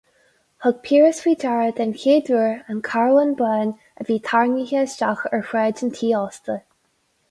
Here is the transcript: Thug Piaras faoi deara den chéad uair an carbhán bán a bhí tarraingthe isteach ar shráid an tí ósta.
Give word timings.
Thug 0.63 0.77
Piaras 0.83 1.19
faoi 1.25 1.33
deara 1.43 1.67
den 1.81 1.93
chéad 2.05 2.33
uair 2.39 2.49
an 2.71 2.81
carbhán 2.89 3.37
bán 3.45 3.77
a 3.99 4.09
bhí 4.11 4.21
tarraingthe 4.33 4.85
isteach 4.89 5.25
ar 5.33 5.49
shráid 5.53 5.89
an 5.89 5.99
tí 6.01 6.15
ósta. 6.27 6.63